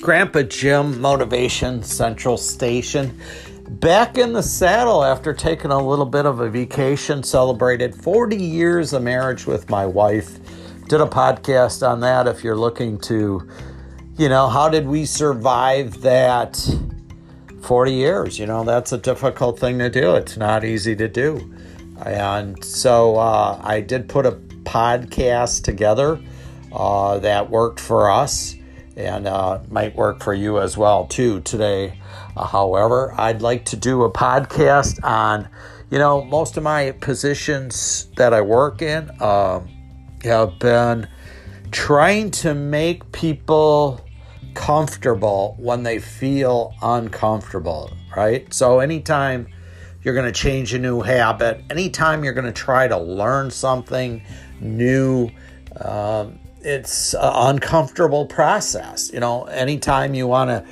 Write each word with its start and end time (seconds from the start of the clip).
Grandpa 0.00 0.42
Jim, 0.42 0.98
Motivation 0.98 1.82
Central 1.82 2.38
Station. 2.38 3.20
Back 3.68 4.16
in 4.16 4.32
the 4.32 4.42
saddle 4.42 5.04
after 5.04 5.34
taking 5.34 5.70
a 5.70 5.86
little 5.86 6.06
bit 6.06 6.24
of 6.24 6.40
a 6.40 6.48
vacation, 6.48 7.22
celebrated 7.22 7.94
40 7.94 8.36
years 8.36 8.94
of 8.94 9.02
marriage 9.02 9.46
with 9.46 9.68
my 9.68 9.84
wife. 9.84 10.38
Did 10.88 11.02
a 11.02 11.06
podcast 11.06 11.86
on 11.86 12.00
that 12.00 12.26
if 12.26 12.42
you're 12.42 12.56
looking 12.56 12.98
to, 13.00 13.46
you 14.16 14.28
know, 14.30 14.48
how 14.48 14.70
did 14.70 14.86
we 14.86 15.04
survive 15.04 16.00
that 16.00 16.58
40 17.60 17.92
years? 17.92 18.38
You 18.38 18.46
know, 18.46 18.64
that's 18.64 18.92
a 18.92 18.98
difficult 18.98 19.58
thing 19.58 19.78
to 19.80 19.90
do. 19.90 20.14
It's 20.14 20.38
not 20.38 20.64
easy 20.64 20.96
to 20.96 21.08
do. 21.08 21.54
And 22.06 22.64
so 22.64 23.16
uh, 23.16 23.60
I 23.62 23.82
did 23.82 24.08
put 24.08 24.24
a 24.24 24.32
podcast 24.64 25.62
together 25.62 26.18
uh, 26.72 27.18
that 27.18 27.50
worked 27.50 27.80
for 27.80 28.10
us 28.10 28.56
and 28.96 29.26
uh, 29.26 29.60
might 29.70 29.94
work 29.94 30.22
for 30.22 30.34
you 30.34 30.60
as 30.60 30.76
well 30.76 31.06
too 31.06 31.40
today. 31.40 31.98
Uh, 32.36 32.46
however, 32.46 33.14
I'd 33.16 33.42
like 33.42 33.64
to 33.66 33.76
do 33.76 34.02
a 34.04 34.10
podcast 34.10 35.02
on, 35.04 35.48
you 35.90 35.98
know, 35.98 36.24
most 36.24 36.56
of 36.56 36.62
my 36.62 36.92
positions 36.92 38.08
that 38.16 38.34
I 38.34 38.40
work 38.40 38.82
in 38.82 39.10
um, 39.22 39.68
have 40.24 40.58
been 40.58 41.08
trying 41.70 42.30
to 42.30 42.54
make 42.54 43.10
people 43.12 44.04
comfortable 44.54 45.56
when 45.58 45.82
they 45.82 45.98
feel 45.98 46.74
uncomfortable, 46.82 47.90
right? 48.16 48.52
So 48.52 48.80
anytime 48.80 49.46
you're 50.02 50.14
going 50.14 50.32
to 50.32 50.38
change 50.38 50.74
a 50.74 50.78
new 50.78 51.00
habit, 51.00 51.62
anytime 51.70 52.24
you're 52.24 52.32
going 52.32 52.46
to 52.46 52.52
try 52.52 52.88
to 52.88 52.98
learn 52.98 53.50
something 53.50 54.22
new, 54.60 55.30
um, 55.80 56.38
it's 56.62 57.14
an 57.14 57.32
uncomfortable 57.56 58.26
process. 58.26 59.10
You 59.12 59.20
know, 59.20 59.44
anytime 59.44 60.14
you 60.14 60.26
want 60.26 60.50
to 60.50 60.64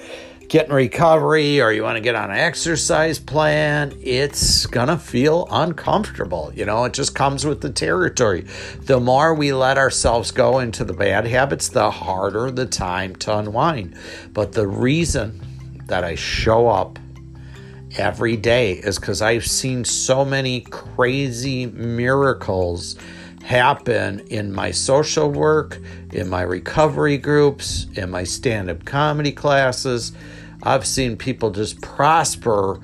get 0.48 0.68
in 0.68 0.74
recovery 0.74 1.60
or 1.60 1.70
you 1.72 1.82
want 1.82 1.96
to 1.96 2.00
get 2.00 2.14
on 2.14 2.30
an 2.30 2.38
exercise 2.38 3.18
plan, 3.18 3.96
it's 4.02 4.66
going 4.66 4.88
to 4.88 4.96
feel 4.96 5.46
uncomfortable. 5.50 6.50
You 6.54 6.64
know, 6.64 6.84
it 6.84 6.94
just 6.94 7.14
comes 7.14 7.44
with 7.44 7.60
the 7.60 7.70
territory. 7.70 8.46
The 8.80 8.98
more 8.98 9.34
we 9.34 9.52
let 9.52 9.76
ourselves 9.76 10.30
go 10.30 10.58
into 10.58 10.84
the 10.84 10.94
bad 10.94 11.26
habits, 11.26 11.68
the 11.68 11.90
harder 11.90 12.50
the 12.50 12.66
time 12.66 13.14
to 13.16 13.36
unwind. 13.36 13.96
But 14.32 14.52
the 14.52 14.66
reason 14.66 15.40
that 15.86 16.04
I 16.04 16.14
show 16.14 16.68
up 16.68 16.98
every 17.96 18.36
day 18.36 18.72
is 18.72 18.98
because 18.98 19.22
I've 19.22 19.46
seen 19.46 19.84
so 19.84 20.24
many 20.24 20.62
crazy 20.62 21.66
miracles 21.66 22.96
happen 23.48 24.20
in 24.28 24.52
my 24.52 24.70
social 24.70 25.30
work, 25.30 25.78
in 26.12 26.28
my 26.28 26.42
recovery 26.42 27.16
groups, 27.16 27.86
in 27.94 28.10
my 28.10 28.22
stand 28.22 28.68
up 28.68 28.84
comedy 28.84 29.32
classes. 29.32 30.12
I've 30.62 30.86
seen 30.86 31.16
people 31.16 31.50
just 31.50 31.80
prosper 31.80 32.78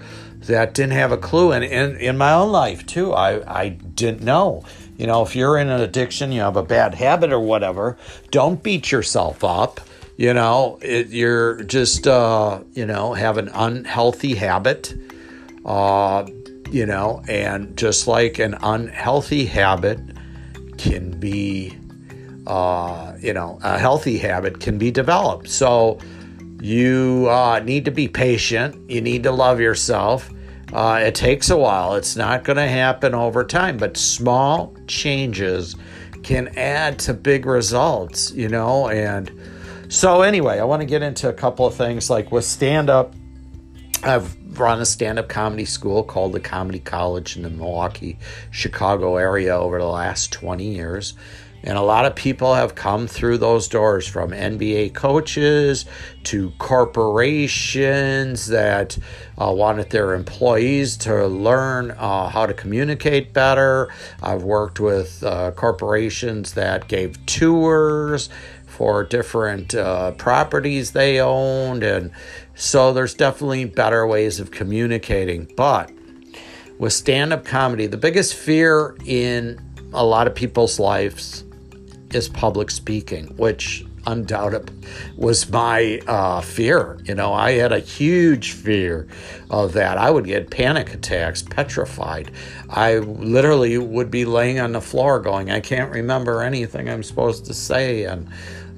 that 0.47 0.73
didn't 0.73 0.93
have 0.93 1.13
a 1.13 1.19
clue. 1.19 1.53
And 1.53 1.63
in, 1.65 1.99
in 1.99 2.17
my 2.17 2.33
own 2.33 2.51
life, 2.51 2.87
too, 2.87 3.13
I, 3.13 3.63
I 3.63 3.69
didn't 3.69 4.23
know. 4.23 4.65
You 4.97 5.07
know, 5.07 5.21
if 5.23 5.37
you're 5.37 5.59
in 5.59 5.69
an 5.69 5.83
addiction, 5.83 6.33
you 6.33 6.41
have 6.41 6.57
a 6.57 6.63
bad 6.63 6.95
habit 6.95 7.31
or 7.31 7.41
whatever, 7.41 7.99
don't 8.31 8.63
beat 8.63 8.91
yourself 8.91 9.45
up. 9.45 9.83
You 10.17 10.33
know, 10.33 10.79
it, 10.81 11.09
you're 11.09 11.63
just, 11.65 12.07
uh, 12.07 12.61
you 12.73 12.87
know, 12.87 13.13
have 13.13 13.37
an 13.37 13.51
unhealthy 13.53 14.35
habit. 14.35 14.95
Uh, 15.63 16.27
you 16.71 16.87
know, 16.87 17.23
and 17.29 17.77
just 17.77 18.07
like 18.09 18.39
an 18.39 18.57
unhealthy 18.63 19.45
habit 19.45 20.01
can 20.85 21.19
be, 21.19 21.77
uh, 22.47 23.15
you 23.19 23.33
know, 23.33 23.59
a 23.63 23.79
healthy 23.79 24.19
habit 24.19 24.61
can 24.61 24.77
be 24.77 24.91
developed. 24.91 25.49
So 25.49 25.99
you 26.61 27.27
uh, 27.31 27.61
need 27.61 27.87
to 27.87 27.91
be 27.91 28.07
patient. 28.07 28.91
You 28.91 29.01
need 29.01 29.23
to 29.23 29.33
love 29.33 29.61
yourself. 29.61 30.31
Uh, 30.75 31.01
it 31.03 31.15
takes 31.15 31.49
a 31.49 31.57
while. 31.57 31.95
It's 31.95 32.17
not 32.17 32.45
going 32.45 32.59
to 32.59 32.69
happen 32.69 33.15
over 33.15 33.45
time, 33.45 33.79
but 33.79 33.97
small 33.97 34.77
changes 34.87 35.75
can 36.23 36.49
add 36.59 36.99
to 37.01 37.15
big 37.15 37.47
results, 37.47 38.31
you 38.33 38.49
know. 38.49 38.89
And 38.89 39.31
so, 39.89 40.21
anyway, 40.21 40.59
I 40.59 40.65
want 40.65 40.81
to 40.81 40.87
get 40.87 41.03
into 41.03 41.31
a 41.31 41.33
couple 41.33 41.67
of 41.67 41.75
things 41.75 42.11
like 42.11 42.31
with 42.31 42.45
stand 42.45 42.91
up. 42.91 43.15
I've 44.03 44.37
run 44.59 44.81
a 44.81 44.87
stand 44.87 45.19
up 45.19 45.29
comedy 45.29 45.65
school 45.65 46.03
called 46.03 46.33
the 46.33 46.41
Comedy 46.41 46.79
College 46.79 47.37
in 47.37 47.43
the 47.43 47.51
Milwaukee, 47.51 48.19
Chicago 48.51 49.17
area 49.17 49.57
over 49.57 49.79
the 49.79 49.87
last 49.87 50.33
20 50.33 50.65
years. 50.65 51.15
And 51.67 51.79
a 51.79 51.83
lot 51.83 52.05
of 52.05 52.15
people 52.15 52.55
have 52.55 52.75
come 52.75 53.07
through 53.07 53.39
those 53.39 53.69
doors 53.69 54.07
from 54.07 54.33
NBA 54.33 54.93
coaches 54.93 55.87
to 56.25 56.51
corporations 56.59 58.49
that 58.49 58.99
uh, 59.41 59.51
wanted 59.51 59.89
their 59.89 60.13
employees 60.13 60.99
to 60.99 61.27
learn 61.27 61.93
uh, 61.93 62.29
how 62.29 62.45
to 62.45 62.53
communicate 62.53 63.33
better. 63.33 63.89
I've 64.23 64.43
worked 64.43 64.79
with 64.79 65.25
uh, 65.25 65.53
corporations 65.53 66.53
that 66.53 66.87
gave 66.87 67.25
tours 67.25 68.29
for 68.75 69.05
different 69.05 69.75
uh, 69.75 70.11
properties 70.13 70.93
they 70.93 71.21
owned. 71.21 71.83
And 71.83 72.11
so 72.55 72.93
there's 72.93 73.15
definitely 73.15 73.65
better 73.67 74.07
ways 74.07 74.41
of 74.41 74.51
communicating. 74.51 75.51
But 75.57 75.93
with 76.79 76.93
stand 76.93 77.33
up 77.33 77.45
comedy, 77.45 77.87
the 77.87 77.97
biggest 77.97 78.35
fear 78.35 78.97
in 79.05 79.61
a 79.93 80.05
lot 80.05 80.27
of 80.27 80.35
people's 80.35 80.81
lives 80.81 81.45
is 82.13 82.29
public 82.29 82.71
speaking, 82.71 83.27
which 83.37 83.85
undoubtedly 84.07 84.77
was 85.17 85.49
my 85.51 86.01
uh, 86.07 86.41
fear. 86.41 86.99
You 87.05 87.15
know, 87.15 87.33
I 87.33 87.53
had 87.53 87.73
a 87.73 87.79
huge 87.79 88.53
fear 88.53 89.09
of 89.51 89.73
that. 89.75 89.99
I 89.99 90.11
would 90.11 90.27
get 90.27 90.51
panic 90.51 90.93
attacks, 90.93 91.43
petrified. 91.43 92.31
I 92.69 92.99
literally 92.99 93.79
would 93.79 94.11
be 94.11 94.25
laying 94.25 94.59
on 94.59 94.73
the 94.73 94.81
floor 94.81 95.21
going, 95.21 95.51
I 95.51 95.61
can't 95.61 95.91
remember 95.91 96.43
anything 96.43 96.89
I'm 96.89 97.03
supposed 97.03 97.47
to 97.47 97.55
say. 97.55 98.05
And 98.05 98.29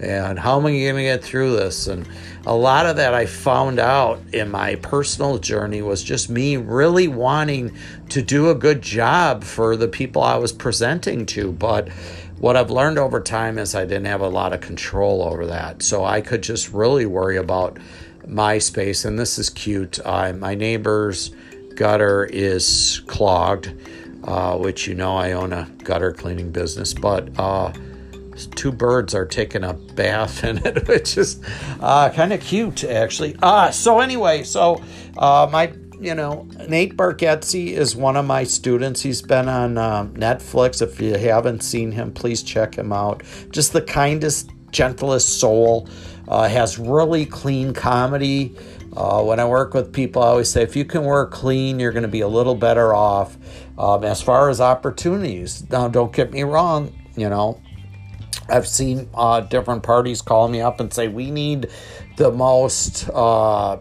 and 0.00 0.38
how 0.38 0.58
am 0.58 0.66
I 0.66 0.70
going 0.70 0.96
to 0.96 1.02
get 1.02 1.24
through 1.24 1.56
this? 1.56 1.86
And 1.86 2.06
a 2.44 2.54
lot 2.54 2.86
of 2.86 2.96
that 2.96 3.14
I 3.14 3.26
found 3.26 3.78
out 3.78 4.20
in 4.32 4.50
my 4.50 4.74
personal 4.76 5.38
journey 5.38 5.82
was 5.82 6.02
just 6.02 6.28
me 6.28 6.56
really 6.56 7.08
wanting 7.08 7.76
to 8.10 8.22
do 8.22 8.50
a 8.50 8.54
good 8.54 8.82
job 8.82 9.42
for 9.42 9.76
the 9.76 9.88
people 9.88 10.22
I 10.22 10.36
was 10.36 10.52
presenting 10.52 11.24
to. 11.26 11.50
But 11.50 11.88
what 12.38 12.56
I've 12.56 12.70
learned 12.70 12.98
over 12.98 13.20
time 13.20 13.58
is 13.58 13.74
I 13.74 13.84
didn't 13.84 14.06
have 14.06 14.20
a 14.20 14.28
lot 14.28 14.52
of 14.52 14.60
control 14.60 15.22
over 15.22 15.46
that. 15.46 15.82
So 15.82 16.04
I 16.04 16.20
could 16.20 16.42
just 16.42 16.72
really 16.72 17.06
worry 17.06 17.38
about 17.38 17.78
my 18.26 18.58
space. 18.58 19.04
And 19.06 19.18
this 19.18 19.38
is 19.38 19.48
cute. 19.48 19.98
Uh, 20.04 20.34
my 20.34 20.54
neighbor's 20.54 21.30
gutter 21.74 22.24
is 22.24 23.00
clogged, 23.06 23.72
uh, 24.24 24.58
which 24.58 24.86
you 24.86 24.94
know 24.94 25.16
I 25.16 25.32
own 25.32 25.54
a 25.54 25.70
gutter 25.84 26.12
cleaning 26.12 26.50
business. 26.50 26.92
But, 26.92 27.30
uh, 27.38 27.72
two 28.54 28.72
birds 28.72 29.14
are 29.14 29.24
taking 29.24 29.64
a 29.64 29.72
bath 29.72 30.44
in 30.44 30.58
it, 30.66 30.86
which 30.88 31.16
is 31.16 31.40
uh, 31.80 32.10
kind 32.10 32.32
of 32.32 32.40
cute, 32.40 32.84
actually. 32.84 33.36
Uh, 33.42 33.70
so, 33.70 34.00
anyway, 34.00 34.42
so 34.42 34.82
uh, 35.16 35.48
my, 35.50 35.72
you 36.00 36.14
know, 36.14 36.48
Nate 36.68 36.96
Bargatze 36.96 37.68
is 37.68 37.96
one 37.96 38.16
of 38.16 38.26
my 38.26 38.44
students. 38.44 39.00
He's 39.02 39.22
been 39.22 39.48
on 39.48 39.78
um, 39.78 40.14
Netflix. 40.14 40.82
If 40.82 41.00
you 41.00 41.14
haven't 41.14 41.62
seen 41.62 41.92
him, 41.92 42.12
please 42.12 42.42
check 42.42 42.76
him 42.76 42.92
out. 42.92 43.22
Just 43.50 43.72
the 43.72 43.82
kindest, 43.82 44.50
gentlest 44.70 45.40
soul. 45.40 45.88
Uh, 46.28 46.48
has 46.48 46.76
really 46.76 47.24
clean 47.24 47.72
comedy. 47.72 48.52
Uh, 48.96 49.22
when 49.22 49.38
I 49.38 49.44
work 49.44 49.74
with 49.74 49.92
people, 49.92 50.22
I 50.22 50.28
always 50.28 50.50
say 50.50 50.62
if 50.62 50.74
you 50.74 50.84
can 50.84 51.04
work 51.04 51.30
clean, 51.30 51.78
you're 51.78 51.92
going 51.92 52.02
to 52.02 52.08
be 52.08 52.22
a 52.22 52.28
little 52.28 52.54
better 52.54 52.94
off. 52.94 53.36
Um, 53.78 54.02
as 54.02 54.22
far 54.22 54.48
as 54.48 54.60
opportunities, 54.60 55.68
now 55.70 55.86
don't 55.86 56.12
get 56.12 56.32
me 56.32 56.42
wrong, 56.42 56.92
you 57.14 57.28
know, 57.28 57.60
I've 58.48 58.68
seen 58.68 59.08
uh, 59.14 59.40
different 59.40 59.82
parties 59.82 60.22
call 60.22 60.48
me 60.48 60.60
up 60.60 60.80
and 60.80 60.92
say, 60.92 61.08
we 61.08 61.30
need 61.30 61.70
the 62.16 62.30
most, 62.30 63.08
uh, 63.12 63.78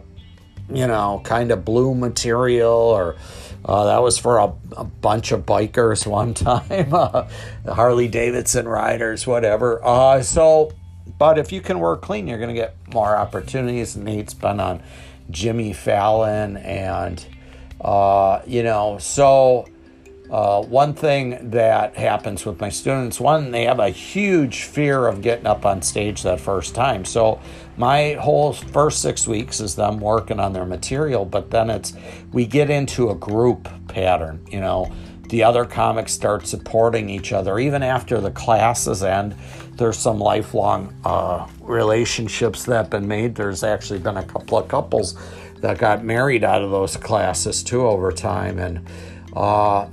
you 0.68 0.86
know, 0.86 1.20
kind 1.24 1.50
of 1.50 1.64
blue 1.64 1.94
material 1.94 2.72
or. 2.72 3.16
Uh, 3.64 3.86
that 3.86 4.00
was 4.00 4.16
for 4.16 4.38
a, 4.38 4.52
a, 4.76 4.84
bunch 4.84 5.32
of 5.32 5.44
bikers 5.44 6.06
one 6.06 6.34
time, 6.34 6.94
uh, 6.94 7.28
Harley 7.66 8.06
Davidson 8.06 8.68
riders, 8.68 9.26
whatever. 9.26 9.84
Uh, 9.84 10.22
so, 10.22 10.70
but 11.18 11.36
if 11.36 11.50
you 11.50 11.60
can 11.60 11.80
work 11.80 12.00
clean, 12.00 12.28
you're 12.28 12.38
going 12.38 12.54
to 12.54 12.60
get 12.60 12.76
more 12.94 13.16
opportunities. 13.16 13.96
Nate's 13.96 14.34
been 14.34 14.60
on 14.60 14.84
Jimmy 15.30 15.72
Fallon, 15.72 16.58
and 16.58 17.26
uh, 17.80 18.40
you 18.46 18.62
know, 18.62 18.98
so 18.98 19.66
uh, 20.30 20.62
one 20.62 20.94
thing 20.94 21.50
that 21.50 21.96
happens 21.96 22.44
with 22.44 22.60
my 22.60 22.68
students, 22.68 23.20
one, 23.20 23.50
they 23.52 23.64
have 23.64 23.78
a 23.78 23.90
huge 23.90 24.64
fear 24.64 25.06
of 25.06 25.22
getting 25.22 25.46
up 25.46 25.64
on 25.64 25.82
stage 25.82 26.22
that 26.22 26.40
first 26.40 26.74
time. 26.74 27.04
So 27.04 27.40
my 27.76 28.14
whole 28.14 28.52
first 28.52 29.02
six 29.02 29.28
weeks 29.28 29.60
is 29.60 29.76
them 29.76 30.00
working 30.00 30.40
on 30.40 30.52
their 30.52 30.64
material, 30.64 31.24
but 31.24 31.50
then 31.50 31.70
it's 31.70 31.94
we 32.32 32.46
get 32.46 32.70
into 32.70 33.10
a 33.10 33.14
group 33.14 33.68
pattern. 33.88 34.44
You 34.50 34.60
know, 34.60 34.92
the 35.28 35.44
other 35.44 35.64
comics 35.64 36.12
start 36.12 36.46
supporting 36.46 37.08
each 37.08 37.32
other. 37.32 37.58
Even 37.58 37.82
after 37.82 38.20
the 38.20 38.30
classes 38.30 39.02
end, 39.02 39.34
there's 39.74 39.98
some 39.98 40.18
lifelong 40.18 40.94
uh, 41.04 41.46
relationships 41.60 42.64
that 42.64 42.74
have 42.74 42.90
been 42.90 43.06
made. 43.06 43.34
There's 43.34 43.62
actually 43.62 43.98
been 43.98 44.16
a 44.16 44.24
couple 44.24 44.58
of 44.58 44.68
couples 44.68 45.16
that 45.60 45.78
got 45.78 46.04
married 46.04 46.44
out 46.44 46.62
of 46.62 46.70
those 46.70 46.96
classes 46.96 47.62
too 47.62 47.86
over 47.86 48.10
time. 48.12 48.58
And 48.58 48.86
uh, 49.34 49.88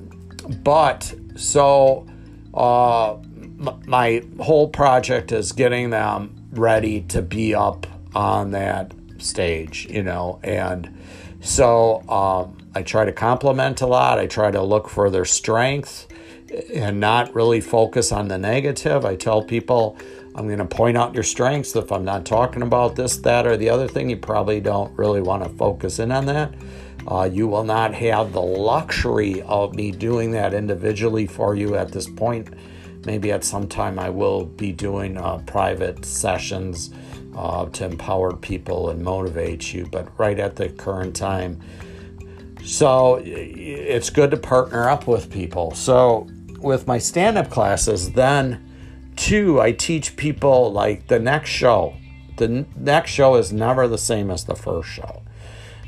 but 0.63 1.13
so 1.36 2.06
uh, 2.54 3.16
m- 3.16 3.81
my 3.86 4.24
whole 4.40 4.68
project 4.68 5.31
is 5.31 5.51
getting 5.51 5.90
them 5.90 6.36
ready 6.51 7.01
to 7.01 7.22
be 7.22 7.56
up 7.56 7.88
on 8.16 8.51
that 8.51 8.94
stage, 9.18 9.88
you 9.90 10.04
know, 10.04 10.40
and 10.44 10.95
so 11.42 12.01
um, 12.10 12.57
I 12.75 12.84
try 12.84 13.06
to 13.06 13.12
compliment 13.12 13.81
a 13.81 13.88
lot. 13.88 14.19
I 14.19 14.28
try 14.28 14.51
to 14.51 14.62
look 14.62 14.90
for 14.90 15.10
their 15.10 15.25
strengths 15.25 16.07
and 16.74 17.00
not 17.00 17.34
really 17.36 17.62
focus 17.62 18.12
on 18.12 18.28
the 18.28 18.38
negative. 18.38 19.06
I 19.06 19.16
tell 19.16 19.44
people 19.44 19.98
I'm 20.36 20.48
going 20.48 20.60
to 20.60 20.66
point 20.66 20.98
out 20.98 21.13
your 21.13 21.24
strengths. 21.24 21.75
If 21.75 21.92
I'm 21.92 22.06
not 22.06 22.25
talking 22.25 22.62
about 22.62 22.95
this, 22.95 23.18
that, 23.18 23.45
or 23.45 23.57
the 23.57 23.69
other 23.69 23.88
thing, 23.88 24.10
you 24.10 24.18
probably 24.18 24.60
don't 24.60 24.98
really 24.98 25.22
want 25.22 25.44
to 25.44 25.50
focus 25.50 26.00
in 26.00 26.12
on 26.12 26.25
that. 26.28 26.54
Uh, 27.07 27.29
you 27.31 27.47
will 27.47 27.63
not 27.63 27.94
have 27.94 28.33
the 28.33 28.41
luxury 28.41 29.41
of 29.44 29.75
me 29.75 29.91
doing 29.91 30.31
that 30.31 30.53
individually 30.53 31.27
for 31.27 31.55
you 31.55 31.75
at 31.75 31.91
this 31.91 32.09
point. 32.09 32.50
Maybe 33.05 33.31
at 33.31 33.44
some 33.44 33.67
time 33.67 34.00
I 34.00 34.09
will 34.09 34.45
be 34.45 34.71
doing 34.71 35.17
uh, 35.17 35.39
private 35.45 36.05
sessions 36.05 36.94
uh, 37.35 37.65
to 37.65 37.85
empower 37.85 38.35
people 38.35 38.89
and 38.89 39.03
motivate 39.03 39.73
you, 39.73 39.85
but 39.91 40.07
right 40.17 40.39
at 40.39 40.55
the 40.55 40.69
current 40.69 41.15
time. 41.15 41.59
So 42.63 43.21
it's 43.25 44.09
good 44.09 44.31
to 44.31 44.38
partner 44.38 44.89
up 44.89 45.06
with 45.06 45.29
people. 45.29 45.71
So 45.71 46.27
with 46.59 46.88
my 46.88 46.97
stand 46.97 47.38
up 47.38 47.49
classes, 47.49 48.13
then 48.13 49.11
two, 49.17 49.59
I 49.59 49.73
teach 49.73 50.15
people 50.15 50.71
like 50.71 51.07
the 51.07 51.19
next 51.19 51.49
show. 51.49 51.95
The 52.38 52.65
next 52.77 53.11
show 53.11 53.35
is 53.35 53.51
never 53.51 53.88
the 53.88 53.97
same 53.97 54.31
as 54.31 54.45
the 54.45 54.56
first 54.56 54.89
show. 54.89 55.23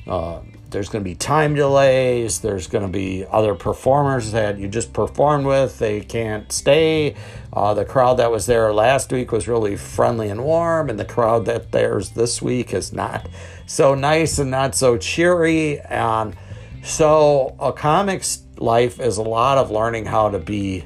Uh, 0.06 0.42
there's 0.70 0.90
going 0.90 1.04
to 1.04 1.10
be 1.10 1.16
time 1.16 1.56
delays. 1.56 2.40
There's 2.40 2.68
going 2.68 2.84
to 2.86 2.92
be 2.92 3.26
other 3.30 3.56
performers 3.56 4.32
that 4.32 4.58
you 4.58 4.68
just 4.68 4.94
performed 4.94 5.46
with. 5.46 5.80
They 5.80 6.02
can't 6.02 6.52
stay. 6.52 7.16
Uh, 7.54 7.74
the 7.74 7.86
crowd 7.86 8.16
that 8.16 8.32
was 8.32 8.46
there 8.46 8.74
last 8.74 9.12
week 9.12 9.32
was 9.32 9.48
really 9.48 9.76
friendly 9.76 10.30
and 10.30 10.44
warm, 10.44 10.90
and 10.90 11.00
the 11.00 11.06
crowd 11.06 11.46
that 11.46 11.72
there's 11.72 12.10
this 12.12 12.42
week 12.42 12.74
is 12.74 12.92
not 12.92 13.28
so 13.66 13.96
nice 13.96 14.40
and 14.40 14.52
not 14.52 14.76
so 14.76 14.98
cheery. 14.98 15.80
And 15.80 16.36
so, 16.84 17.56
a 17.60 17.72
comic's 17.72 18.44
life 18.58 19.00
is 19.00 19.18
a 19.18 19.24
lot 19.24 19.58
of 19.58 19.72
learning 19.72 20.06
how 20.06 20.30
to 20.30 20.40
be, 20.40 20.86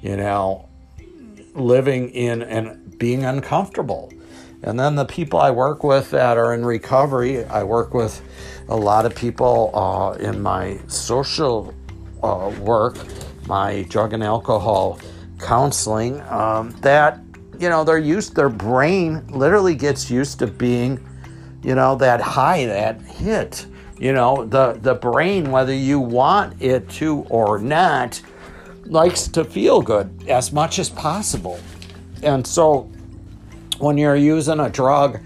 you 0.00 0.16
know, 0.16 0.68
living 1.54 2.10
in 2.10 2.42
and 2.42 2.98
being 2.98 3.24
uncomfortable. 3.24 4.12
And 4.62 4.78
then 4.78 4.96
the 4.96 5.04
people 5.04 5.38
I 5.38 5.50
work 5.50 5.84
with 5.84 6.10
that 6.10 6.36
are 6.36 6.52
in 6.52 6.64
recovery, 6.64 7.44
I 7.44 7.62
work 7.62 7.94
with 7.94 8.20
a 8.68 8.76
lot 8.76 9.06
of 9.06 9.14
people 9.14 9.70
uh, 9.72 10.12
in 10.18 10.42
my 10.42 10.78
social 10.88 11.74
uh, 12.22 12.52
work, 12.60 12.96
my 13.46 13.82
drug 13.88 14.12
and 14.12 14.22
alcohol 14.22 14.98
counseling, 15.38 16.20
um, 16.22 16.70
that, 16.80 17.20
you 17.58 17.68
know, 17.68 17.84
they're 17.84 17.98
used, 17.98 18.34
their 18.34 18.48
brain 18.48 19.26
literally 19.28 19.74
gets 19.76 20.10
used 20.10 20.40
to 20.40 20.46
being, 20.46 20.98
you 21.62 21.74
know, 21.74 21.94
that 21.96 22.20
high, 22.20 22.66
that 22.66 23.00
hit. 23.02 23.66
You 24.00 24.12
know, 24.12 24.44
the, 24.44 24.78
the 24.80 24.94
brain, 24.94 25.50
whether 25.50 25.74
you 25.74 25.98
want 25.98 26.60
it 26.62 26.88
to 26.90 27.26
or 27.30 27.58
not, 27.58 28.20
likes 28.84 29.28
to 29.28 29.44
feel 29.44 29.82
good 29.82 30.28
as 30.28 30.52
much 30.52 30.78
as 30.78 30.88
possible. 30.88 31.58
And 32.22 32.46
so 32.46 32.90
when 33.78 33.98
you're 33.98 34.16
using 34.16 34.60
a 34.60 34.70
drug, 34.70 35.20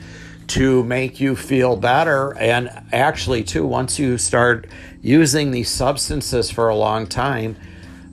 to 0.49 0.85
make 0.85 1.19
you 1.19 1.35
feel 1.35 1.77
better. 1.77 2.37
And 2.37 2.69
actually, 2.93 3.43
too, 3.43 3.67
once 3.67 3.99
you 3.99 4.19
start 4.19 4.69
using 5.01 5.51
these 5.51 5.71
substances 5.71 6.51
for 6.51 6.69
a 6.69 6.77
long 6.77 7.07
time, 7.07 7.57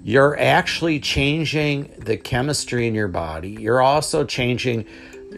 you're 0.04 0.40
actually 0.40 1.02
changing 1.02 1.94
the 1.98 2.16
chemistry 2.16 2.88
in 2.88 2.96
your 2.96 3.10
body. 3.10 3.50
You're 3.50 3.82
also 3.82 4.24
changing 4.24 4.86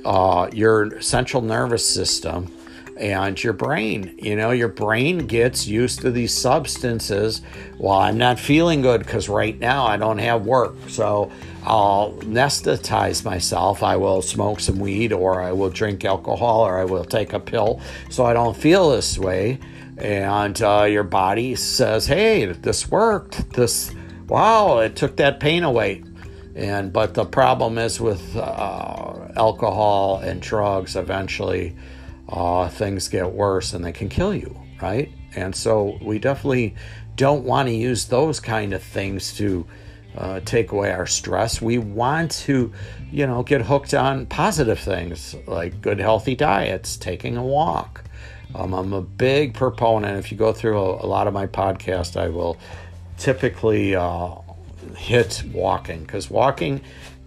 uh, 0.06 0.50
your 0.54 1.02
central 1.02 1.42
nervous 1.42 1.88
system 1.88 2.56
and 3.02 3.44
your 3.44 3.54
brain. 3.54 4.14
You 4.22 4.36
know, 4.36 4.52
your 4.52 4.68
brain 4.68 5.26
gets 5.26 5.66
used 5.66 6.02
to 6.02 6.12
these 6.12 6.32
substances. 6.32 7.42
Well, 7.80 7.98
I'm 7.98 8.18
not 8.20 8.40
feeling 8.40 8.84
good 8.84 9.00
because 9.00 9.28
right 9.28 9.60
now 9.60 9.86
I 9.86 9.98
don't 9.98 10.20
have 10.20 10.46
work. 10.46 10.76
So 10.88 11.32
I'll 11.64 12.14
anesthetize 12.20 13.26
myself. 13.26 13.82
I 13.82 13.98
will 13.98 14.22
smoke 14.22 14.60
some 14.60 14.80
weed 14.80 15.12
or 15.12 15.42
I 15.42 15.52
will 15.52 15.72
drink 15.72 16.06
alcohol 16.06 16.62
or 16.62 16.78
I 16.78 16.86
will 16.86 17.04
take 17.04 17.34
a 17.34 17.40
pill 17.40 17.82
so 18.12 18.24
I 18.24 18.34
don't 18.34 18.56
feel 18.56 18.92
this 18.92 19.18
way. 19.18 19.60
And 19.98 20.62
uh, 20.62 20.84
your 20.84 21.04
body 21.04 21.56
says, 21.56 22.06
hey, 22.06 22.46
this 22.46 22.90
worked. 22.90 23.52
This, 23.54 23.94
wow, 24.28 24.80
it 24.80 24.96
took 24.96 25.18
that 25.18 25.40
pain 25.40 25.64
away. 25.64 26.04
And 26.54 26.94
but 26.94 27.14
the 27.16 27.26
problem 27.26 27.78
is 27.78 28.00
with 28.00 28.36
uh, 28.36 29.30
alcohol 29.36 30.20
and 30.20 30.42
drugs, 30.42 30.96
eventually 30.96 31.76
uh, 32.32 32.70
things 32.70 33.08
get 33.08 33.32
worse 33.32 33.74
and 33.74 33.84
they 33.84 33.92
can 33.92 34.10
kill 34.10 34.34
you, 34.34 34.60
right? 34.82 35.12
And 35.36 35.56
so 35.56 35.98
we 36.02 36.20
definitely 36.20 36.76
don't 37.16 37.44
want 37.44 37.68
to 37.68 37.74
use 37.74 38.06
those 38.06 38.40
kind 38.40 38.74
of 38.74 38.82
things 38.82 39.34
to 39.38 39.66
uh, 40.18 40.40
take 40.42 40.72
away 40.72 40.92
our 40.92 41.08
stress. 41.08 41.62
We 41.62 41.78
want 41.78 42.32
to, 42.32 42.74
you 43.12 43.28
know, 43.28 43.44
get 43.44 43.62
hooked 43.62 43.94
on 43.94 44.26
positive 44.26 44.80
things 44.80 45.36
like 45.48 45.82
good, 45.82 46.00
healthy 46.00 46.36
diets, 46.36 46.98
taking 46.98 47.38
a 47.38 47.44
walk. 47.44 48.04
Um, 48.54 48.74
I'm 48.74 48.92
a 48.92 49.02
big 49.02 49.54
proponent. 49.54 50.18
If 50.18 50.32
you 50.32 50.38
go 50.38 50.52
through 50.52 50.78
a, 50.78 51.06
a 51.06 51.08
lot 51.08 51.28
of 51.28 51.34
my 51.34 51.48
podcast, 51.48 52.20
I 52.20 52.28
will 52.28 52.58
typically 53.18 53.96
uh, 53.96 54.36
hit 54.98 55.44
walking 55.54 56.02
because 56.02 56.30
walking 56.30 56.82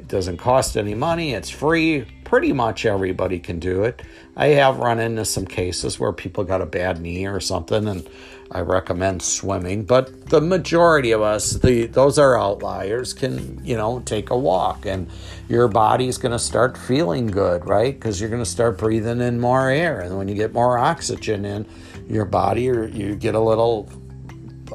doesn't 0.06 0.36
cost 0.36 0.76
any 0.76 0.94
money. 0.94 1.32
It's 1.32 1.48
free. 1.48 2.06
Pretty 2.24 2.52
much 2.52 2.84
everybody 2.84 3.38
can 3.38 3.58
do 3.58 3.84
it. 3.84 4.02
I 4.36 4.48
have 4.48 4.78
run 4.78 4.98
into 4.98 5.24
some 5.24 5.46
cases 5.46 6.00
where 6.00 6.12
people 6.12 6.44
got 6.44 6.60
a 6.60 6.66
bad 6.66 7.00
knee 7.00 7.26
or 7.26 7.40
something, 7.40 7.86
and 7.86 8.08
I 8.50 8.60
recommend 8.60 9.22
swimming, 9.22 9.84
but 9.84 10.28
the 10.28 10.40
majority 10.40 11.12
of 11.12 11.22
us, 11.22 11.52
the 11.52 11.86
those 11.86 12.18
are 12.18 12.38
outliers, 12.38 13.12
can 13.12 13.64
you 13.64 13.76
know 13.76 14.00
take 14.04 14.30
a 14.30 14.38
walk, 14.38 14.86
and 14.86 15.08
your 15.48 15.66
body's 15.68 16.18
going 16.18 16.32
to 16.32 16.38
start 16.38 16.76
feeling 16.76 17.26
good, 17.26 17.66
right? 17.66 17.94
Because 17.94 18.20
you're 18.20 18.30
going 18.30 18.42
to 18.42 18.50
start 18.50 18.78
breathing 18.78 19.20
in 19.20 19.40
more 19.40 19.70
air, 19.70 20.00
and 20.00 20.18
when 20.18 20.28
you 20.28 20.34
get 20.34 20.52
more 20.52 20.78
oxygen 20.78 21.44
in 21.44 21.66
your 22.08 22.24
body, 22.24 22.62
you 22.62 23.16
get 23.16 23.34
a 23.34 23.40
little 23.40 23.88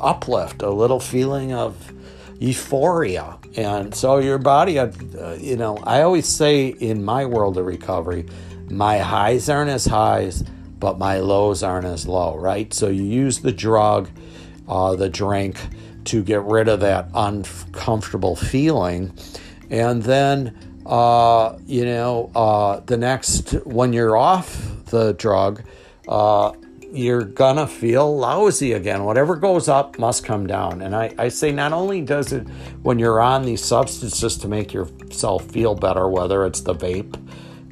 uplift, 0.01 0.62
a 0.62 0.70
little 0.70 1.00
feeling 1.00 1.54
of 1.54 1.94
euphoria, 2.39 3.38
and 3.56 3.94
so 3.94 4.18
your 4.18 4.38
body, 4.38 4.80
uh, 4.80 4.92
you 5.39 5.56
know, 5.56 5.78
I 5.84 6.01
always 6.01 6.28
say 6.28 6.68
in 6.68 7.04
my 7.04 7.25
world 7.25 7.58
of 7.58 7.66
recovery, 7.66 8.25
my 8.70 9.00
highs 9.00 9.50
aren't 9.50 9.70
as 9.70 9.86
highs 9.86 10.44
but 10.80 10.98
my 10.98 11.20
lows 11.20 11.62
aren't 11.62 11.86
as 11.86 12.08
low, 12.08 12.38
right? 12.38 12.74
So 12.74 12.88
you 12.88 13.04
use 13.04 13.40
the 13.40 13.52
drug, 13.52 14.10
uh, 14.68 14.96
the 14.96 15.10
drink, 15.10 15.58
to 16.06 16.24
get 16.24 16.42
rid 16.44 16.68
of 16.68 16.80
that 16.80 17.10
uncomfortable 17.14 18.36
feeling. 18.36 19.14
And 19.70 20.02
then, 20.02 20.58
uh, 20.86 21.58
you 21.66 21.86
know, 21.86 22.32
uh, 22.34 22.80
the 22.86 22.98
next, 22.98 23.52
when 23.66 23.94
you're 23.94 24.18
off 24.18 24.86
the 24.86 25.14
drug, 25.14 25.64
uh, 26.08 26.54
you're 26.92 27.24
gonna 27.24 27.68
feel 27.68 28.18
lousy 28.18 28.74
again. 28.74 29.04
Whatever 29.04 29.36
goes 29.36 29.68
up 29.68 30.00
must 30.00 30.26
come 30.26 30.48
down. 30.48 30.82
And 30.82 30.96
I, 30.96 31.14
I 31.20 31.28
say 31.28 31.52
not 31.52 31.72
only 31.72 32.02
does 32.02 32.32
it 32.34 32.48
when 32.82 32.98
you're 32.98 33.22
on 33.22 33.46
these 33.46 33.64
substances 33.64 34.38
to 34.38 34.48
make 34.48 34.74
yourself 34.74 35.46
feel 35.46 35.76
better, 35.76 36.08
whether 36.08 36.46
it's 36.48 36.62
the 36.62 36.74
vape 36.74 37.16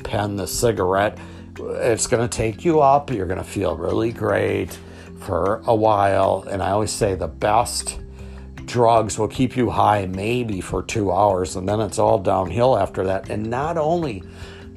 pen, 0.07 0.37
the 0.37 0.47
cigarette, 0.47 1.17
it's 1.59 2.07
going 2.07 2.27
to 2.27 2.35
take 2.37 2.63
you 2.63 2.79
up. 2.81 3.11
You're 3.11 3.27
going 3.27 3.37
to 3.37 3.43
feel 3.43 3.75
really 3.75 4.11
great 4.11 4.77
for 5.19 5.61
a 5.65 5.75
while. 5.75 6.45
And 6.49 6.63
I 6.63 6.71
always 6.71 6.91
say 6.91 7.15
the 7.15 7.27
best 7.27 7.99
drugs 8.65 9.17
will 9.17 9.27
keep 9.27 9.55
you 9.57 9.69
high 9.69 10.05
maybe 10.05 10.61
for 10.61 10.83
two 10.83 11.11
hours, 11.11 11.55
and 11.55 11.67
then 11.67 11.79
it's 11.79 11.99
all 11.99 12.19
downhill 12.19 12.77
after 12.77 13.03
that. 13.05 13.29
And 13.29 13.49
not 13.49 13.77
only 13.77 14.23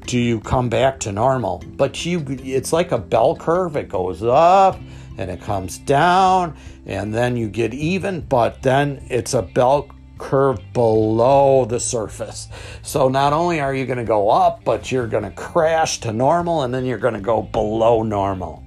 do 0.06 0.18
you 0.18 0.40
come 0.40 0.68
back 0.68 0.98
to 1.00 1.12
normal, 1.12 1.62
but 1.76 2.04
you 2.06 2.24
it's 2.28 2.72
like 2.72 2.92
a 2.92 2.98
bell 2.98 3.36
curve. 3.36 3.76
It 3.76 3.88
goes 3.88 4.22
up 4.22 4.80
and 5.18 5.30
it 5.30 5.40
comes 5.42 5.78
down, 5.78 6.56
and 6.86 7.12
then 7.12 7.36
you 7.36 7.48
get 7.48 7.74
even, 7.74 8.20
but 8.22 8.62
then 8.62 9.04
it's 9.10 9.34
a 9.34 9.42
bell 9.42 9.88
curve 10.20 10.60
below 10.74 11.64
the 11.64 11.80
surface. 11.80 12.48
So 12.82 13.08
not 13.08 13.32
only 13.32 13.58
are 13.60 13.74
you 13.74 13.86
going 13.86 13.98
to 13.98 14.04
go 14.04 14.28
up, 14.28 14.62
but 14.64 14.92
you're 14.92 15.06
going 15.06 15.24
to 15.24 15.30
crash 15.30 15.98
to 16.00 16.12
normal 16.12 16.62
and 16.62 16.72
then 16.72 16.84
you're 16.84 16.98
going 16.98 17.14
to 17.14 17.20
go 17.20 17.42
below 17.42 18.02
normal. 18.02 18.62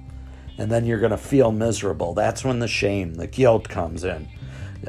And 0.58 0.70
then 0.70 0.84
you're 0.84 0.98
going 0.98 1.12
to 1.12 1.16
feel 1.16 1.52
miserable. 1.52 2.12
That's 2.12 2.44
when 2.44 2.58
the 2.58 2.68
shame, 2.68 3.14
the 3.14 3.26
guilt 3.26 3.68
comes 3.68 4.04
in. 4.04 4.28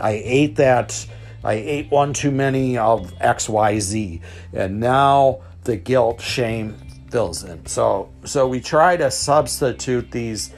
I 0.01 0.21
ate 0.23 0.55
that. 0.57 1.05
I 1.43 1.53
ate 1.53 1.91
one 1.91 2.13
too 2.13 2.31
many 2.31 2.77
of 2.77 3.13
XYZ. 3.19 4.21
And 4.53 4.79
now 4.79 5.41
the 5.63 5.77
guilt, 5.77 6.19
shame 6.19 6.75
fills 7.11 7.43
in. 7.43 7.65
So 7.65 8.09
so 8.23 8.47
we 8.47 8.59
try 8.59 8.97
to 8.97 9.11
substitute 9.11 10.11
these 10.11 10.51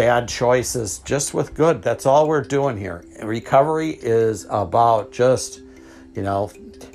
bad 0.00 0.26
choices 0.26 1.00
just 1.00 1.34
with 1.34 1.52
good. 1.52 1.82
That's 1.82 2.06
all 2.06 2.26
we're 2.26 2.40
doing 2.40 2.78
here. 2.78 3.04
Recovery 3.22 3.98
is 4.00 4.46
about 4.48 5.12
just, 5.12 5.60
you 6.14 6.22
know, 6.22 6.50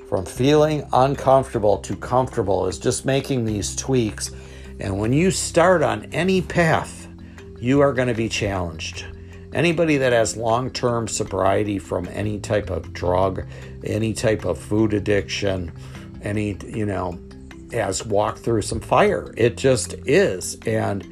from 0.10 0.26
feeling 0.26 0.90
uncomfortable 0.92 1.78
to 1.78 1.96
comfortable 1.96 2.66
is 2.66 2.80
just 2.80 3.06
making 3.06 3.46
these 3.46 3.76
tweaks. 3.76 4.32
And 4.80 4.98
when 4.98 5.14
you 5.14 5.30
start 5.30 5.84
on 5.84 6.06
any 6.14 6.42
path, 6.42 7.08
you 7.60 7.80
are 7.82 7.94
going 7.94 8.08
to 8.08 8.16
be 8.16 8.28
challenged. 8.28 9.06
Anybody 9.54 9.98
that 9.98 10.12
has 10.12 10.36
long 10.36 10.72
term 10.72 11.08
sobriety 11.08 11.78
from 11.78 12.08
any 12.12 12.40
type 12.40 12.72
of 12.72 12.92
drug, 12.92 13.46
any 13.84 14.14
type 14.14 14.46
of 14.46 14.58
food 14.58 14.96
addiction, 14.96 15.72
any, 16.24 16.58
you 16.66 16.88
know, 16.88 17.20
has 17.72 18.04
walked 18.04 18.40
through 18.40 18.64
some 18.64 18.80
fire. 18.80 19.32
It 19.38 19.58
just 19.58 19.94
is. 20.08 20.58
And, 20.66 21.08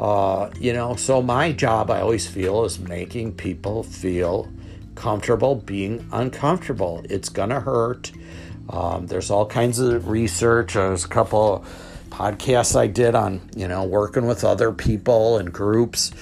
uh, 0.00 0.50
you 0.58 0.72
know, 0.72 0.96
so 0.96 1.20
my 1.20 1.52
job, 1.52 1.90
I 1.90 2.00
always 2.00 2.26
feel, 2.26 2.64
is 2.64 2.78
making 2.78 3.34
people 3.34 3.82
feel 3.82 4.50
comfortable 4.94 5.54
being 5.54 6.08
uncomfortable. 6.10 7.04
It's 7.10 7.28
going 7.28 7.50
to 7.50 7.60
hurt. 7.60 8.10
Um, 8.70 9.08
there's 9.08 9.30
all 9.30 9.44
kinds 9.44 9.78
of 9.78 10.08
research. 10.08 10.72
There's 10.72 11.04
a 11.04 11.08
couple 11.08 11.66
podcasts 12.08 12.74
I 12.76 12.86
did 12.86 13.14
on, 13.14 13.50
you 13.54 13.68
know, 13.68 13.84
working 13.84 14.26
with 14.26 14.42
other 14.42 14.72
people 14.72 15.36
and 15.36 15.52
groups. 15.52 16.12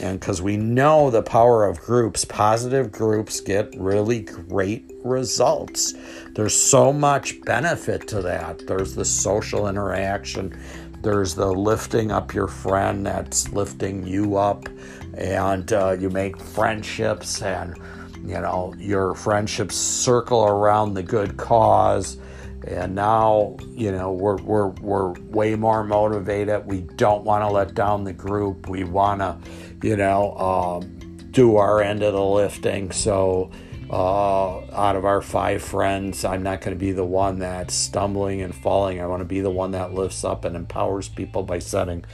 And 0.00 0.20
because 0.20 0.42
we 0.42 0.56
know 0.56 1.10
the 1.10 1.22
power 1.22 1.66
of 1.66 1.80
groups, 1.80 2.26
positive 2.26 2.92
groups 2.92 3.40
get 3.40 3.74
really 3.76 4.20
great 4.20 4.90
results. 5.04 5.94
There's 6.34 6.54
so 6.54 6.92
much 6.92 7.40
benefit 7.42 8.08
to 8.08 8.22
that. 8.22 8.66
There's 8.66 8.94
the 8.94 9.04
social 9.04 9.68
interaction, 9.68 10.58
there's 11.02 11.34
the 11.34 11.50
lifting 11.52 12.10
up 12.10 12.32
your 12.32 12.48
friend 12.48 13.04
that's 13.04 13.52
lifting 13.52 14.06
you 14.06 14.36
up, 14.36 14.68
and 15.14 15.72
uh, 15.72 15.96
you 15.98 16.10
make 16.10 16.38
friendships, 16.40 17.42
and 17.42 17.76
you 18.24 18.40
know, 18.40 18.72
your 18.78 19.14
friendships 19.14 19.74
circle 19.74 20.44
around 20.46 20.94
the 20.94 21.02
good 21.02 21.36
cause. 21.36 22.18
And 22.64 22.94
now 22.94 23.56
you 23.70 23.90
know 23.90 24.12
we're 24.12 24.36
we're 24.36 24.68
we're 24.68 25.12
way 25.30 25.56
more 25.56 25.82
motivated. 25.82 26.64
We 26.66 26.82
don't 26.82 27.24
want 27.24 27.42
to 27.42 27.48
let 27.48 27.74
down 27.74 28.04
the 28.04 28.12
group. 28.12 28.68
We 28.68 28.84
want 28.84 29.20
to 29.20 29.36
you 29.82 29.96
know 29.96 30.36
um, 30.36 31.26
do 31.32 31.56
our 31.56 31.82
end 31.82 32.04
of 32.04 32.12
the 32.12 32.22
lifting. 32.22 32.92
So 32.92 33.50
uh, 33.92 34.58
out 34.72 34.96
of 34.96 35.04
our 35.04 35.20
five 35.20 35.62
friends 35.62 36.24
i'm 36.24 36.42
not 36.42 36.60
going 36.60 36.74
to 36.74 36.80
be 36.80 36.92
the 36.92 37.04
one 37.04 37.38
that's 37.38 37.74
stumbling 37.74 38.40
and 38.40 38.54
falling 38.54 39.00
i 39.00 39.06
want 39.06 39.20
to 39.20 39.26
be 39.26 39.40
the 39.40 39.50
one 39.50 39.72
that 39.72 39.92
lifts 39.92 40.24
up 40.24 40.44
and 40.44 40.56
empowers 40.56 41.08
people 41.08 41.42
by 41.42 41.58
setting 41.58 42.04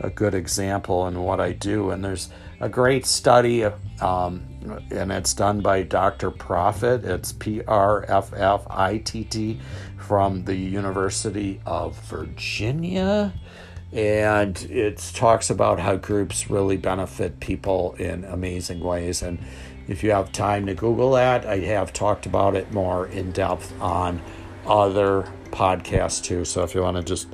a 0.00 0.10
good 0.10 0.34
example 0.34 1.06
in 1.06 1.22
what 1.22 1.40
i 1.40 1.52
do 1.52 1.90
and 1.90 2.04
there's 2.04 2.30
a 2.60 2.68
great 2.68 3.04
study 3.04 3.64
um, 4.00 4.42
and 4.90 5.12
it's 5.12 5.34
done 5.34 5.60
by 5.60 5.82
dr 5.82 6.30
Proffitt. 6.32 7.04
it's 7.04 7.32
p-r-f-f-i-t-t 7.32 8.40
from 10.06 10.44
the 10.44 10.54
University 10.54 11.60
of 11.66 11.98
Virginia. 12.02 13.34
And 13.92 14.60
it 14.70 14.98
talks 15.14 15.50
about 15.50 15.80
how 15.80 15.96
groups 15.96 16.48
really 16.48 16.76
benefit 16.76 17.40
people 17.40 17.94
in 17.98 18.24
amazing 18.24 18.80
ways. 18.80 19.22
And 19.22 19.38
if 19.88 20.02
you 20.02 20.10
have 20.10 20.32
time 20.32 20.66
to 20.66 20.74
Google 20.74 21.12
that, 21.12 21.46
I 21.46 21.58
have 21.60 21.92
talked 21.92 22.26
about 22.26 22.54
it 22.54 22.72
more 22.72 23.06
in 23.08 23.32
depth 23.32 23.72
on 23.80 24.20
other 24.66 25.30
podcasts 25.50 26.22
too. 26.22 26.44
So 26.44 26.62
if 26.64 26.74
you 26.74 26.82
want 26.82 26.96
to 26.96 27.02
just 27.02 27.28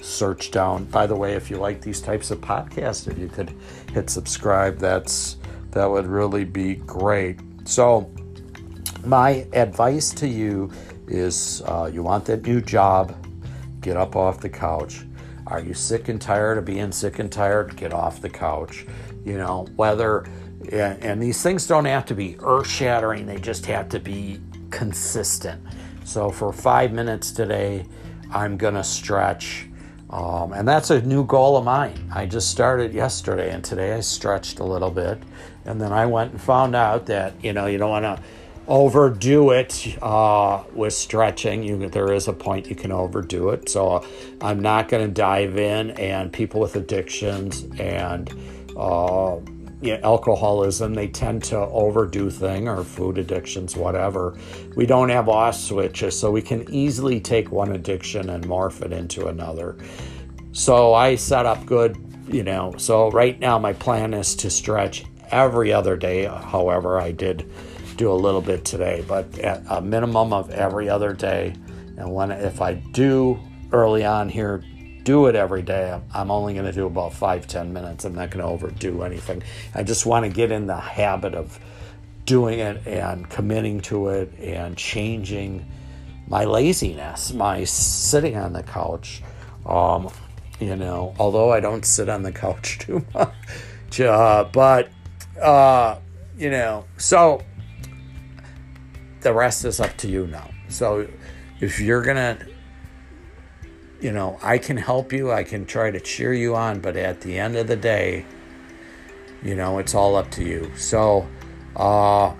search 0.00 0.50
down, 0.50 0.84
by 0.84 1.06
the 1.06 1.16
way, 1.16 1.34
if 1.34 1.50
you 1.50 1.56
like 1.56 1.80
these 1.80 2.00
types 2.00 2.30
of 2.30 2.40
podcasts, 2.40 3.08
if 3.08 3.18
you 3.18 3.28
could 3.28 3.52
hit 3.92 4.08
subscribe, 4.10 4.78
that's 4.78 5.36
that 5.72 5.86
would 5.86 6.06
really 6.06 6.44
be 6.44 6.76
great. 6.76 7.40
So 7.64 8.10
my 9.04 9.46
advice 9.52 10.10
to 10.14 10.28
you 10.28 10.70
is 11.06 11.62
uh, 11.66 11.90
you 11.92 12.02
want 12.02 12.24
that 12.26 12.42
new 12.42 12.60
job, 12.60 13.14
get 13.80 13.96
up 13.96 14.16
off 14.16 14.40
the 14.40 14.48
couch. 14.48 15.04
Are 15.46 15.60
you 15.60 15.74
sick 15.74 16.08
and 16.08 16.20
tired 16.20 16.58
of 16.58 16.64
being 16.64 16.90
sick 16.90 17.18
and 17.18 17.30
tired? 17.30 17.76
Get 17.76 17.92
off 17.92 18.20
the 18.20 18.28
couch. 18.28 18.86
You 19.24 19.38
know, 19.38 19.66
whether, 19.76 20.26
and, 20.72 21.02
and 21.02 21.22
these 21.22 21.42
things 21.42 21.66
don't 21.66 21.84
have 21.84 22.04
to 22.06 22.14
be 22.14 22.36
earth 22.40 22.68
shattering, 22.68 23.26
they 23.26 23.38
just 23.38 23.66
have 23.66 23.88
to 23.90 24.00
be 24.00 24.40
consistent. 24.70 25.62
So 26.04 26.30
for 26.30 26.52
five 26.52 26.92
minutes 26.92 27.30
today, 27.30 27.86
I'm 28.32 28.56
going 28.56 28.74
to 28.74 28.84
stretch. 28.84 29.68
Um, 30.10 30.52
and 30.52 30.66
that's 30.66 30.90
a 30.90 31.02
new 31.02 31.24
goal 31.24 31.56
of 31.56 31.64
mine. 31.64 32.10
I 32.14 32.26
just 32.26 32.50
started 32.50 32.94
yesterday, 32.94 33.50
and 33.50 33.64
today 33.64 33.92
I 33.92 34.00
stretched 34.00 34.60
a 34.60 34.64
little 34.64 34.90
bit. 34.90 35.20
And 35.64 35.80
then 35.80 35.92
I 35.92 36.06
went 36.06 36.30
and 36.30 36.40
found 36.40 36.76
out 36.76 37.06
that, 37.06 37.34
you 37.42 37.52
know, 37.52 37.66
you 37.66 37.78
don't 37.78 37.90
want 37.90 38.04
to 38.04 38.22
overdo 38.68 39.50
it 39.50 39.96
uh, 40.00 40.62
with 40.72 40.92
stretching. 40.92 41.64
You, 41.64 41.88
there 41.88 42.12
is 42.12 42.28
a 42.28 42.32
point 42.32 42.68
you 42.68 42.76
can 42.76 42.92
overdo 42.92 43.50
it. 43.50 43.68
So 43.68 44.06
I'm 44.40 44.60
not 44.60 44.88
going 44.88 45.06
to 45.06 45.12
dive 45.12 45.58
in. 45.58 45.90
And 45.92 46.32
people 46.32 46.60
with 46.60 46.76
addictions 46.76 47.66
and 47.78 48.32
uh, 48.76 49.38
you 49.80 49.94
know, 49.94 50.00
alcoholism, 50.02 50.94
they 50.94 51.08
tend 51.08 51.44
to 51.44 51.58
overdo 51.58 52.30
thing 52.30 52.68
or 52.68 52.82
food 52.82 53.18
addictions, 53.18 53.76
whatever. 53.76 54.36
We 54.74 54.86
don't 54.86 55.10
have 55.10 55.28
off 55.28 55.54
switches, 55.54 56.18
so 56.18 56.30
we 56.30 56.42
can 56.42 56.66
easily 56.72 57.20
take 57.20 57.52
one 57.52 57.72
addiction 57.72 58.30
and 58.30 58.44
morph 58.44 58.82
it 58.82 58.92
into 58.92 59.26
another. 59.26 59.76
So 60.52 60.94
I 60.94 61.16
set 61.16 61.44
up 61.44 61.66
good, 61.66 61.98
you 62.28 62.42
know. 62.42 62.74
So 62.78 63.10
right 63.10 63.38
now 63.38 63.58
my 63.58 63.74
plan 63.74 64.14
is 64.14 64.34
to 64.36 64.50
stretch 64.50 65.04
every 65.30 65.72
other 65.72 65.96
day. 65.96 66.24
However, 66.24 66.98
I 66.98 67.12
did 67.12 67.50
do 67.96 68.10
a 68.10 68.14
little 68.14 68.42
bit 68.42 68.64
today, 68.64 69.04
but 69.06 69.38
at 69.38 69.62
a 69.68 69.80
minimum 69.80 70.32
of 70.32 70.50
every 70.50 70.88
other 70.88 71.12
day. 71.12 71.54
And 71.98 72.12
when 72.14 72.30
if 72.30 72.60
I 72.60 72.74
do 72.74 73.38
early 73.72 74.04
on 74.04 74.28
here, 74.28 74.62
do 75.06 75.26
it 75.26 75.36
every 75.36 75.62
day. 75.62 75.98
I'm 76.12 76.32
only 76.32 76.52
going 76.52 76.66
to 76.66 76.72
do 76.72 76.86
about 76.86 77.14
five 77.14 77.46
ten 77.46 77.72
minutes. 77.72 78.04
I'm 78.04 78.14
not 78.14 78.30
going 78.30 78.44
to 78.44 78.50
overdo 78.50 79.02
anything. 79.04 79.42
I 79.74 79.84
just 79.84 80.04
want 80.04 80.26
to 80.26 80.30
get 80.30 80.50
in 80.50 80.66
the 80.66 80.76
habit 80.76 81.34
of 81.34 81.58
doing 82.24 82.58
it 82.58 82.84
and 82.86 83.30
committing 83.30 83.80
to 83.82 84.08
it 84.08 84.36
and 84.40 84.76
changing 84.76 85.64
my 86.26 86.44
laziness, 86.44 87.32
my 87.32 87.62
sitting 87.62 88.36
on 88.36 88.52
the 88.52 88.64
couch. 88.64 89.22
Um, 89.64 90.10
you 90.58 90.74
know, 90.74 91.14
although 91.20 91.52
I 91.52 91.60
don't 91.60 91.84
sit 91.84 92.08
on 92.08 92.22
the 92.24 92.32
couch 92.32 92.78
too 92.80 93.06
much, 93.14 94.00
uh, 94.00 94.48
but 94.52 94.88
uh, 95.40 95.98
you 96.36 96.50
know, 96.50 96.84
so 96.96 97.42
the 99.20 99.32
rest 99.32 99.64
is 99.64 99.78
up 99.78 99.96
to 99.98 100.08
you 100.08 100.26
now. 100.26 100.50
So 100.68 101.06
if 101.60 101.80
you're 101.80 102.02
going 102.02 102.16
to, 102.16 102.55
you 104.00 104.12
know, 104.12 104.38
I 104.42 104.58
can 104.58 104.76
help 104.76 105.12
you, 105.12 105.32
I 105.32 105.42
can 105.42 105.66
try 105.66 105.90
to 105.90 106.00
cheer 106.00 106.32
you 106.32 106.54
on, 106.54 106.80
but 106.80 106.96
at 106.96 107.20
the 107.20 107.38
end 107.38 107.56
of 107.56 107.66
the 107.66 107.76
day, 107.76 108.26
you 109.42 109.54
know, 109.54 109.78
it's 109.78 109.94
all 109.94 110.16
up 110.16 110.30
to 110.32 110.44
you. 110.44 110.70
So, 110.76 111.26
uh, 111.76 112.34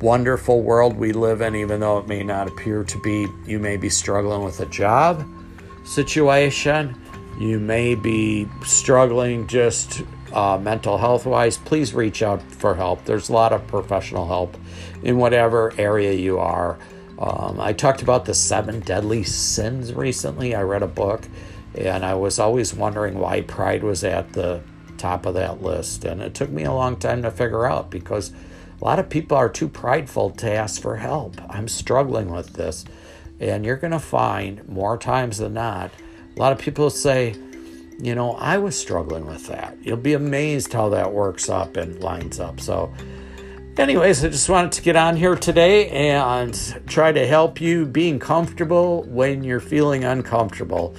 wonderful 0.00 0.62
world 0.62 0.96
we 0.96 1.12
live 1.12 1.40
in, 1.40 1.54
even 1.54 1.80
though 1.80 1.98
it 1.98 2.06
may 2.06 2.22
not 2.22 2.48
appear 2.48 2.84
to 2.84 3.00
be. 3.00 3.26
You 3.46 3.58
may 3.58 3.76
be 3.76 3.88
struggling 3.88 4.42
with 4.44 4.60
a 4.60 4.66
job 4.66 5.26
situation, 5.84 7.00
you 7.38 7.58
may 7.58 7.94
be 7.94 8.48
struggling 8.64 9.46
just 9.46 10.02
uh, 10.32 10.58
mental 10.58 10.98
health 10.98 11.24
wise, 11.26 11.56
please 11.56 11.94
reach 11.94 12.22
out 12.22 12.42
for 12.42 12.74
help. 12.74 13.04
There's 13.04 13.28
a 13.28 13.32
lot 13.32 13.52
of 13.52 13.66
professional 13.66 14.26
help 14.26 14.56
in 15.02 15.16
whatever 15.18 15.72
area 15.78 16.12
you 16.12 16.38
are. 16.38 16.78
Um, 17.18 17.60
I 17.60 17.72
talked 17.72 18.02
about 18.02 18.24
the 18.24 18.34
seven 18.34 18.80
deadly 18.80 19.24
sins 19.24 19.92
recently. 19.94 20.54
I 20.54 20.62
read 20.62 20.82
a 20.82 20.88
book 20.88 21.26
and 21.74 22.04
I 22.04 22.14
was 22.14 22.38
always 22.38 22.74
wondering 22.74 23.18
why 23.18 23.42
pride 23.42 23.82
was 23.82 24.04
at 24.04 24.32
the 24.32 24.62
top 24.98 25.26
of 25.26 25.34
that 25.34 25.62
list. 25.62 26.04
And 26.04 26.20
it 26.20 26.34
took 26.34 26.50
me 26.50 26.64
a 26.64 26.72
long 26.72 26.96
time 26.96 27.22
to 27.22 27.30
figure 27.30 27.66
out 27.66 27.90
because 27.90 28.32
a 28.80 28.84
lot 28.84 28.98
of 28.98 29.08
people 29.08 29.36
are 29.36 29.48
too 29.48 29.68
prideful 29.68 30.30
to 30.30 30.50
ask 30.50 30.80
for 30.80 30.96
help. 30.96 31.40
I'm 31.48 31.68
struggling 31.68 32.30
with 32.30 32.54
this. 32.54 32.84
And 33.40 33.64
you're 33.64 33.76
going 33.76 33.92
to 33.92 33.98
find 33.98 34.66
more 34.68 34.96
times 34.96 35.38
than 35.38 35.54
not, 35.54 35.90
a 36.36 36.40
lot 36.40 36.52
of 36.52 36.58
people 36.58 36.90
say, 36.90 37.34
you 37.98 38.14
know, 38.14 38.32
I 38.32 38.58
was 38.58 38.78
struggling 38.78 39.26
with 39.26 39.46
that. 39.46 39.76
You'll 39.82 39.96
be 39.96 40.14
amazed 40.14 40.72
how 40.72 40.90
that 40.90 41.12
works 41.12 41.48
up 41.48 41.76
and 41.76 41.98
lines 42.00 42.40
up. 42.40 42.60
So, 42.60 42.92
anyways, 43.78 44.24
I 44.24 44.28
just 44.28 44.48
wanted 44.48 44.72
to 44.72 44.82
get 44.82 44.96
on 44.96 45.16
here 45.16 45.36
today 45.36 45.88
and 45.90 46.82
try 46.86 47.12
to 47.12 47.26
help 47.26 47.60
you 47.60 47.84
being 47.84 48.18
comfortable 48.18 49.02
when 49.04 49.44
you're 49.44 49.60
feeling 49.60 50.04
uncomfortable. 50.04 50.94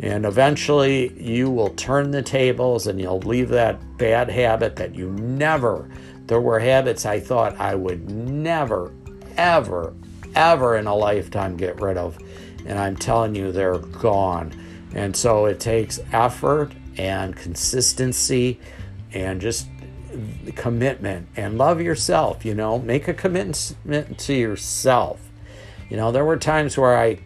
And 0.00 0.24
eventually, 0.24 1.12
you 1.20 1.50
will 1.50 1.70
turn 1.70 2.10
the 2.10 2.22
tables 2.22 2.86
and 2.86 3.00
you'll 3.00 3.20
leave 3.20 3.48
that 3.50 3.98
bad 3.98 4.30
habit 4.30 4.76
that 4.76 4.94
you 4.94 5.10
never 5.10 5.90
There 6.26 6.40
were 6.40 6.60
habits 6.60 7.04
I 7.04 7.18
thought 7.18 7.58
I 7.58 7.74
would 7.74 8.08
never, 8.08 8.92
ever, 9.36 9.92
ever 10.36 10.76
in 10.76 10.86
a 10.86 10.94
lifetime 10.94 11.56
get 11.56 11.80
rid 11.80 11.96
of. 11.96 12.16
And 12.64 12.78
I'm 12.78 12.94
telling 12.94 13.34
you, 13.34 13.50
they're 13.50 13.78
gone. 13.78 14.52
And 14.94 15.16
so 15.16 15.46
it 15.46 15.58
takes 15.58 15.98
effort 16.12 16.70
and 16.96 17.34
consistency 17.34 18.60
and 19.12 19.40
just 19.40 19.66
commitment 20.54 21.28
and 21.36 21.58
love 21.58 21.80
yourself, 21.80 22.44
you 22.44 22.54
know, 22.54 22.78
make 22.78 23.08
a 23.08 23.14
commitment 23.14 24.18
to 24.18 24.34
yourself. 24.34 25.20
You 25.88 25.96
know, 25.96 26.12
there 26.12 26.24
were 26.24 26.36
times 26.36 26.76
where 26.78 26.96
I 26.96 27.18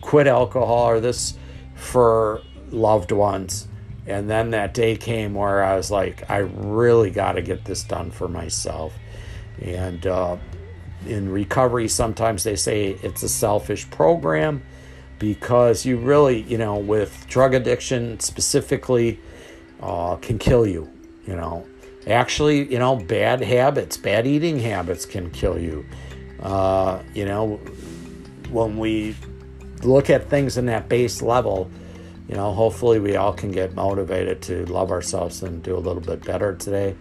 quit 0.00 0.26
alcohol 0.26 0.88
or 0.88 1.00
this 1.00 1.34
for 1.74 2.42
loved 2.70 3.12
ones. 3.12 3.68
And 4.06 4.28
then 4.28 4.50
that 4.50 4.74
day 4.74 4.96
came 4.96 5.34
where 5.34 5.64
I 5.64 5.76
was 5.76 5.90
like, 5.90 6.28
I 6.30 6.38
really 6.38 7.10
got 7.10 7.32
to 7.32 7.42
get 7.42 7.64
this 7.64 7.82
done 7.82 8.10
for 8.10 8.28
myself. 8.28 8.92
And 9.62 10.06
uh, 10.06 10.36
in 11.06 11.30
recovery, 11.30 11.88
sometimes 11.88 12.44
they 12.44 12.56
say 12.56 12.98
it's 13.02 13.22
a 13.22 13.28
selfish 13.28 13.88
program 13.90 14.62
because 15.18 15.86
you 15.86 15.96
really, 15.96 16.42
you 16.42 16.58
know, 16.58 16.76
with 16.76 17.26
drug 17.28 17.54
addiction 17.54 18.20
specifically, 18.20 19.20
uh, 19.80 20.16
can 20.16 20.38
kill 20.38 20.66
you. 20.66 20.90
You 21.26 21.36
know, 21.36 21.66
actually, 22.06 22.70
you 22.70 22.78
know, 22.78 22.96
bad 22.96 23.40
habits, 23.40 23.96
bad 23.96 24.26
eating 24.26 24.58
habits 24.58 25.06
can 25.06 25.30
kill 25.30 25.58
you. 25.58 25.84
Uh, 26.40 27.02
you 27.14 27.24
know, 27.24 27.56
when 28.50 28.78
we 28.78 29.16
look 29.82 30.10
at 30.10 30.28
things 30.28 30.56
in 30.56 30.66
that 30.66 30.88
base 30.88 31.22
level, 31.22 31.70
you 32.28 32.34
know, 32.34 32.52
hopefully 32.52 32.98
we 32.98 33.16
all 33.16 33.32
can 33.32 33.50
get 33.50 33.74
motivated 33.74 34.40
to 34.42 34.64
love 34.66 34.90
ourselves 34.90 35.42
and 35.42 35.62
do 35.62 35.76
a 35.76 35.78
little 35.78 36.02
bit 36.02 36.24
better 36.24 36.54
today. 36.54 36.94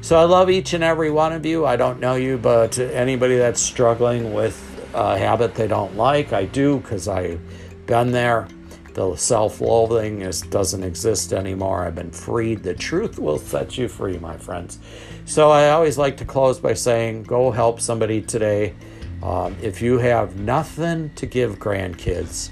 So 0.00 0.18
I 0.18 0.24
love 0.24 0.50
each 0.50 0.74
and 0.74 0.84
every 0.84 1.10
one 1.10 1.32
of 1.32 1.46
you. 1.46 1.64
I 1.64 1.76
don't 1.76 2.00
know 2.00 2.16
you, 2.16 2.36
but 2.36 2.78
anybody 2.78 3.36
that's 3.36 3.60
struggling 3.60 4.34
with 4.34 4.60
a 4.94 5.16
habit 5.16 5.54
they 5.54 5.66
don't 5.66 5.96
like, 5.96 6.32
I 6.32 6.44
do 6.44 6.78
because 6.78 7.08
I've 7.08 7.40
been 7.86 8.12
there. 8.12 8.48
The 8.94 9.16
self 9.16 9.60
loathing 9.60 10.20
doesn't 10.50 10.82
exist 10.84 11.32
anymore. 11.32 11.84
I've 11.84 11.96
been 11.96 12.12
freed. 12.12 12.62
The 12.62 12.74
truth 12.74 13.18
will 13.18 13.38
set 13.38 13.76
you 13.76 13.88
free, 13.88 14.18
my 14.18 14.36
friends. 14.36 14.78
So 15.24 15.50
I 15.50 15.70
always 15.70 15.98
like 15.98 16.16
to 16.18 16.24
close 16.24 16.60
by 16.60 16.74
saying 16.74 17.24
go 17.24 17.50
help 17.50 17.80
somebody 17.80 18.22
today. 18.22 18.74
Um, 19.20 19.56
if 19.60 19.82
you 19.82 19.98
have 19.98 20.36
nothing 20.36 21.10
to 21.16 21.26
give 21.26 21.58
grandkids, 21.58 22.50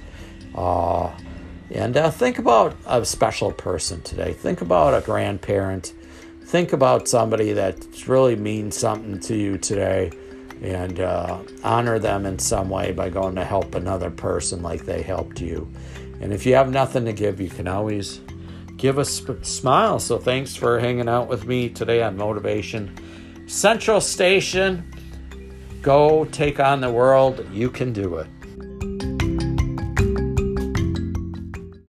uh, 0.55 1.13
and 1.71 1.97
uh, 1.97 2.11
think 2.11 2.39
about 2.39 2.77
a 2.87 3.05
special 3.05 3.53
person 3.53 4.03
today. 4.03 4.33
Think 4.33 4.63
about 4.63 4.95
a 4.95 5.05
grandparent. 5.05 5.95
Think 6.45 6.73
about 6.73 7.09
somebody 7.09 7.53
that 7.53 8.09
really 8.09 8.37
means 8.37 8.77
something 8.77 9.21
to 9.21 9.37
you 9.37 9.59
today 9.59 10.11
and 10.61 11.01
uh, 11.01 11.39
honor 11.65 11.99
them 11.99 12.27
in 12.27 12.39
some 12.39 12.69
way 12.69 12.93
by 12.93 13.09
going 13.09 13.35
to 13.37 13.45
help 13.45 13.75
another 13.75 14.11
person 14.11 14.63
like 14.63 14.85
they 14.85 15.03
helped 15.03 15.41
you. 15.41 15.71
And 16.23 16.33
if 16.33 16.47
you 16.47 16.55
have 16.55 16.71
nothing 16.71 17.05
to 17.07 17.13
give, 17.13 17.41
you 17.41 17.51
can 17.51 17.67
always 17.67 18.21
give 18.77 18.99
a 18.99 19.05
sp- 19.05 19.43
smile. 19.43 19.99
So 19.99 20.19
thanks 20.19 20.55
for 20.55 20.79
hanging 20.79 21.09
out 21.09 21.29
with 21.29 21.47
me 21.47 21.69
today 21.69 22.01
on 22.03 22.17
Motivation 22.17 22.97
Central 23.49 24.01
Station. 24.01 24.89
Go 25.83 26.25
take 26.27 26.61
on 26.61 26.81
the 26.81 26.91
world. 26.91 27.45
You 27.53 27.69
can 27.69 27.93
do 27.93 28.17
it. 28.19 28.29